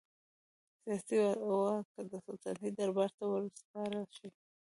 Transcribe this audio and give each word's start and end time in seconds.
سیاسي 0.83 1.15
واک 1.59 1.85
سلطنتي 2.25 2.69
دربار 2.77 3.09
ته 3.17 3.23
وسپارل 3.31 4.05
شي. 4.17 4.27